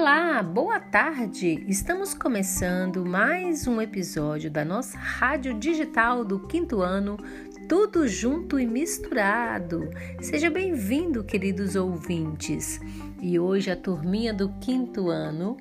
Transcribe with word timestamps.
Olá, 0.00 0.42
boa 0.42 0.80
tarde! 0.80 1.62
Estamos 1.68 2.14
começando 2.14 3.04
mais 3.04 3.66
um 3.66 3.82
episódio 3.82 4.50
da 4.50 4.64
nossa 4.64 4.96
rádio 4.96 5.52
digital 5.58 6.24
do 6.24 6.40
quinto 6.46 6.80
ano, 6.80 7.18
tudo 7.68 8.08
junto 8.08 8.58
e 8.58 8.66
misturado. 8.66 9.90
Seja 10.22 10.48
bem-vindo, 10.48 11.22
queridos 11.22 11.76
ouvintes. 11.76 12.80
E 13.20 13.38
hoje 13.38 13.70
a 13.70 13.76
turminha 13.76 14.32
do 14.32 14.48
quinto 14.54 15.10
ano 15.10 15.58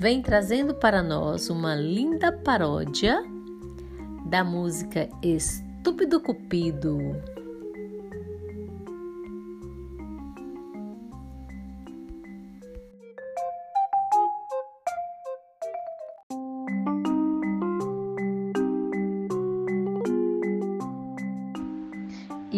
vem 0.00 0.22
trazendo 0.22 0.74
para 0.74 1.02
nós 1.02 1.50
uma 1.50 1.74
linda 1.74 2.32
paródia 2.32 3.22
da 4.24 4.42
música 4.42 5.10
Estúpido 5.22 6.22
Cupido. 6.22 6.98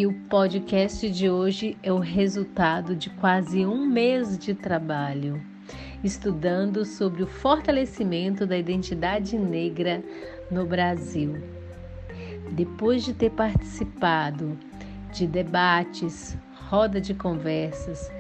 E 0.01 0.07
o 0.07 0.15
podcast 0.31 1.11
de 1.11 1.29
hoje 1.29 1.77
é 1.83 1.93
o 1.93 1.99
resultado 1.99 2.97
de 2.97 3.11
quase 3.11 3.67
um 3.67 3.85
mês 3.85 4.39
de 4.39 4.55
trabalho, 4.55 5.45
estudando 6.03 6.87
sobre 6.87 7.23
o 7.23 7.27
fortalecimento 7.27 8.47
da 8.47 8.57
identidade 8.57 9.37
negra 9.37 10.03
no 10.51 10.65
Brasil. 10.65 11.35
Depois 12.53 13.05
de 13.05 13.13
ter 13.13 13.29
participado 13.33 14.59
de 15.13 15.27
debates, 15.27 16.35
roda 16.71 16.99
de 16.99 17.13
conversas, 17.13 18.11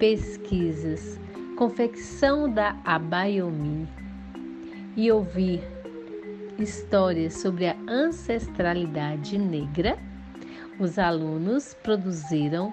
pesquisas, 0.00 1.20
confecção 1.56 2.52
da 2.52 2.76
Abayomi 2.84 3.86
e 4.96 5.08
ouvir 5.12 5.62
histórias 6.58 7.34
sobre 7.34 7.68
a 7.68 7.76
ancestralidade 7.86 9.38
negra, 9.38 9.96
os 10.78 10.98
alunos 10.98 11.74
produziram 11.74 12.72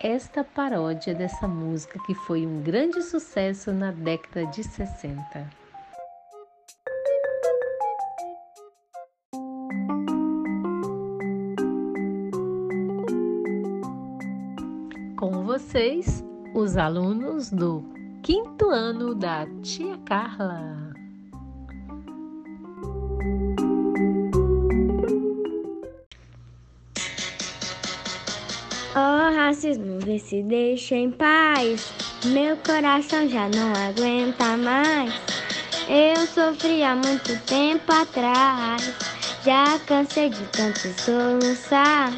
esta 0.00 0.42
paródia 0.42 1.14
dessa 1.14 1.46
música 1.46 1.98
que 2.06 2.14
foi 2.14 2.46
um 2.46 2.62
grande 2.62 3.02
sucesso 3.02 3.72
na 3.72 3.90
década 3.90 4.46
de 4.46 4.62
60. 4.62 5.50
Com 15.18 15.44
vocês, 15.44 16.24
os 16.54 16.76
alunos 16.76 17.50
do 17.50 17.82
quinto 18.22 18.70
ano 18.70 19.14
da 19.14 19.46
Tia 19.62 19.98
Carla. 20.06 20.95
Oh, 28.98 29.30
racismo, 29.30 29.98
vê 30.00 30.18
se 30.18 30.42
deixa 30.42 30.94
em 30.94 31.10
paz. 31.10 31.92
Meu 32.24 32.56
coração 32.56 33.28
já 33.28 33.46
não 33.50 33.70
aguenta 33.74 34.56
mais. 34.56 35.12
Eu 35.86 36.26
sofri 36.26 36.82
há 36.82 36.96
muito 36.96 37.38
tempo 37.44 37.92
atrás. 37.92 38.94
Já 39.44 39.78
cansei 39.80 40.30
de 40.30 40.42
tanto 40.46 40.88
soluçar. 40.98 42.10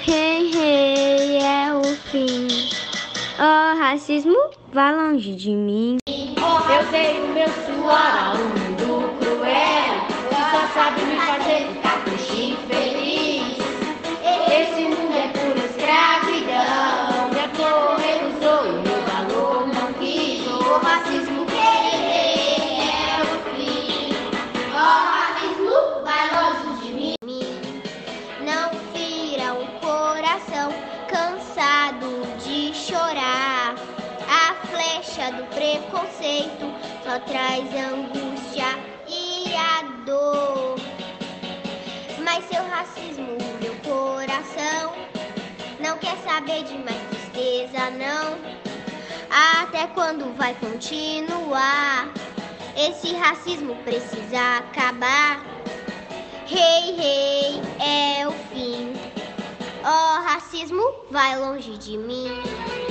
Rei, 0.00 0.50
rei, 0.50 1.38
é 1.38 1.72
o 1.72 1.82
fim. 2.10 2.48
Oh, 3.38 3.78
racismo, 3.78 4.36
vá 4.70 4.90
longe 4.90 5.34
de 5.36 5.52
mim. 5.52 5.96
Eu 6.06 7.24
o 7.24 7.32
meu 7.32 7.48
suor 7.48 8.67
preconceito 35.58 36.72
só 37.02 37.18
traz 37.26 37.64
angústia 37.74 38.78
e 39.08 39.52
a 39.56 39.82
dor. 40.04 40.76
Mas 42.22 42.44
seu 42.44 42.62
racismo, 42.68 43.36
meu 43.60 43.74
coração, 43.82 44.94
não 45.80 45.98
quer 45.98 46.16
saber 46.18 46.62
de 46.62 46.78
mais 46.78 47.02
tristeza, 47.08 47.90
não. 47.90 48.38
Até 49.60 49.88
quando 49.88 50.32
vai 50.36 50.54
continuar? 50.54 52.08
Esse 52.76 53.12
racismo 53.16 53.74
precisa 53.82 54.58
acabar. 54.58 55.44
Rei, 56.46 56.94
rei, 56.94 57.60
é 57.80 58.28
o 58.28 58.32
fim. 58.54 58.92
Ó, 59.84 60.20
racismo, 60.22 60.84
vai 61.10 61.36
longe 61.36 61.76
de 61.78 61.98
mim. 61.98 62.87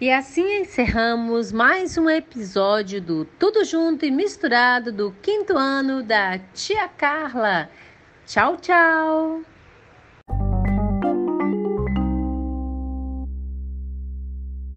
E 0.00 0.12
assim 0.12 0.60
encerramos 0.60 1.50
mais 1.50 1.98
um 1.98 2.08
episódio 2.08 3.02
do 3.02 3.24
Tudo 3.24 3.64
Junto 3.64 4.06
e 4.06 4.12
Misturado 4.12 4.92
do 4.92 5.12
quinto 5.20 5.56
ano 5.56 6.04
da 6.04 6.38
Tia 6.54 6.86
Carla. 6.86 7.68
Tchau, 8.24 8.56
tchau! 8.58 9.42